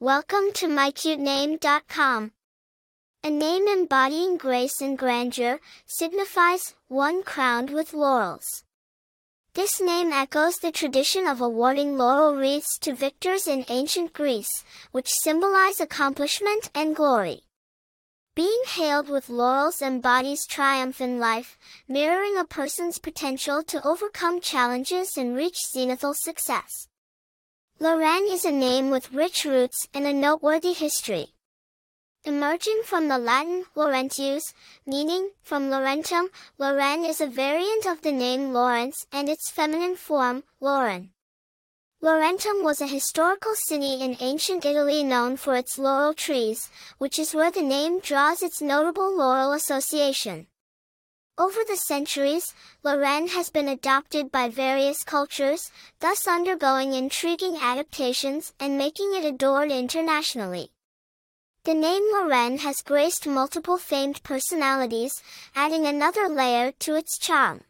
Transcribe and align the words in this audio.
Welcome 0.00 0.52
to 0.54 0.68
mycutename.com. 0.68 2.30
A 3.24 3.30
name 3.30 3.66
embodying 3.66 4.36
grace 4.36 4.80
and 4.80 4.96
grandeur 4.96 5.58
signifies 5.86 6.76
one 6.86 7.24
crowned 7.24 7.70
with 7.70 7.92
laurels. 7.92 8.62
This 9.54 9.80
name 9.80 10.12
echoes 10.12 10.54
the 10.58 10.70
tradition 10.70 11.26
of 11.26 11.40
awarding 11.40 11.98
laurel 11.98 12.36
wreaths 12.36 12.78
to 12.82 12.94
victors 12.94 13.48
in 13.48 13.64
ancient 13.68 14.12
Greece, 14.12 14.62
which 14.92 15.10
symbolize 15.10 15.80
accomplishment 15.80 16.70
and 16.76 16.94
glory. 16.94 17.40
Being 18.36 18.62
hailed 18.68 19.08
with 19.08 19.28
laurels 19.28 19.82
embodies 19.82 20.46
triumph 20.46 21.00
in 21.00 21.18
life, 21.18 21.58
mirroring 21.88 22.38
a 22.38 22.44
person's 22.44 23.00
potential 23.00 23.64
to 23.64 23.84
overcome 23.84 24.40
challenges 24.40 25.16
and 25.16 25.34
reach 25.34 25.58
zenithal 25.74 26.14
success. 26.14 26.86
Loren 27.80 28.26
is 28.28 28.44
a 28.44 28.50
name 28.50 28.90
with 28.90 29.12
rich 29.12 29.44
roots 29.44 29.86
and 29.94 30.04
a 30.04 30.12
noteworthy 30.12 30.72
history. 30.72 31.28
Emerging 32.24 32.82
from 32.84 33.06
the 33.06 33.18
Latin 33.18 33.66
Laurentius, 33.76 34.52
meaning 34.84 35.30
from 35.44 35.70
Laurentum, 35.70 36.28
Loren 36.58 37.04
is 37.04 37.20
a 37.20 37.28
variant 37.28 37.86
of 37.86 38.02
the 38.02 38.10
name 38.10 38.52
Lawrence 38.52 39.06
and 39.12 39.28
its 39.28 39.48
feminine 39.48 39.94
form, 39.94 40.42
Lauren. 40.58 41.10
Laurentum 42.02 42.64
was 42.64 42.80
a 42.80 42.88
historical 42.88 43.54
city 43.54 44.02
in 44.02 44.16
ancient 44.18 44.64
Italy 44.64 45.04
known 45.04 45.36
for 45.36 45.54
its 45.54 45.78
laurel 45.78 46.14
trees, 46.14 46.70
which 46.98 47.16
is 47.16 47.32
where 47.32 47.52
the 47.52 47.62
name 47.62 48.00
draws 48.00 48.42
its 48.42 48.60
notable 48.60 49.16
laurel 49.16 49.52
association. 49.52 50.48
Over 51.38 51.60
the 51.68 51.76
centuries, 51.76 52.52
Loren 52.82 53.28
has 53.28 53.48
been 53.48 53.68
adopted 53.68 54.32
by 54.32 54.48
various 54.48 55.04
cultures, 55.04 55.70
thus 56.00 56.26
undergoing 56.26 56.94
intriguing 56.94 57.58
adaptations 57.62 58.52
and 58.58 58.76
making 58.76 59.14
it 59.14 59.24
adored 59.24 59.70
internationally. 59.70 60.72
The 61.62 61.74
name 61.74 62.02
Loren 62.12 62.58
has 62.58 62.82
graced 62.82 63.24
multiple 63.28 63.78
famed 63.78 64.24
personalities, 64.24 65.22
adding 65.54 65.86
another 65.86 66.28
layer 66.28 66.72
to 66.80 66.96
its 66.96 67.16
charm. 67.16 67.60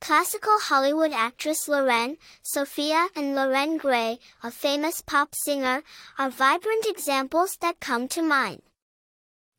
Classical 0.00 0.58
Hollywood 0.58 1.12
actress 1.12 1.68
Loren, 1.68 2.16
Sophia 2.42 3.08
and 3.14 3.34
Loren 3.34 3.76
Gray, 3.76 4.18
a 4.42 4.50
famous 4.50 5.02
pop 5.02 5.34
singer, 5.34 5.82
are 6.18 6.30
vibrant 6.30 6.86
examples 6.86 7.58
that 7.60 7.78
come 7.78 8.08
to 8.08 8.22
mind. 8.22 8.62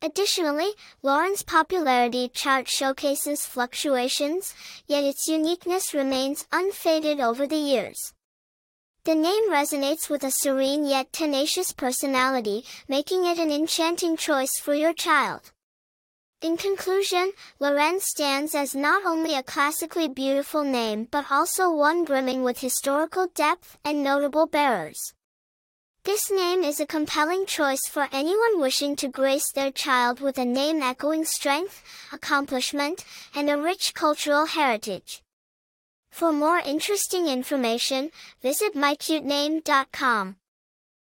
Additionally, 0.04 0.72
Loren's 1.02 1.44
popularity 1.44 2.28
chart 2.28 2.68
showcases 2.68 3.46
fluctuations, 3.46 4.52
yet 4.88 5.04
its 5.04 5.28
uniqueness 5.28 5.94
remains 5.94 6.44
unfaded 6.50 7.20
over 7.20 7.46
the 7.46 7.54
years. 7.54 8.12
The 9.04 9.14
name 9.14 9.48
resonates 9.48 10.10
with 10.10 10.24
a 10.24 10.32
serene 10.32 10.84
yet 10.84 11.12
tenacious 11.12 11.72
personality, 11.72 12.64
making 12.88 13.26
it 13.26 13.38
an 13.38 13.52
enchanting 13.52 14.16
choice 14.16 14.58
for 14.58 14.74
your 14.74 14.92
child. 14.92 15.52
In 16.40 16.56
conclusion, 16.56 17.30
Loren 17.60 18.00
stands 18.00 18.56
as 18.56 18.74
not 18.74 19.04
only 19.06 19.36
a 19.36 19.44
classically 19.44 20.08
beautiful 20.08 20.64
name 20.64 21.06
but 21.08 21.30
also 21.30 21.70
one 21.70 22.04
brimming 22.04 22.42
with 22.42 22.58
historical 22.58 23.28
depth 23.28 23.78
and 23.84 24.02
notable 24.02 24.48
bearers. 24.48 25.14
This 26.04 26.32
name 26.32 26.64
is 26.64 26.80
a 26.80 26.86
compelling 26.86 27.46
choice 27.46 27.86
for 27.88 28.08
anyone 28.10 28.60
wishing 28.60 28.96
to 28.96 29.06
grace 29.06 29.52
their 29.52 29.70
child 29.70 30.18
with 30.18 30.36
a 30.36 30.44
name 30.44 30.82
echoing 30.82 31.24
strength, 31.24 31.80
accomplishment, 32.12 33.04
and 33.36 33.48
a 33.48 33.56
rich 33.56 33.94
cultural 33.94 34.46
heritage. 34.46 35.22
For 36.10 36.32
more 36.32 36.58
interesting 36.58 37.28
information, 37.28 38.10
visit 38.42 38.74
mycutename.com. 38.74 40.41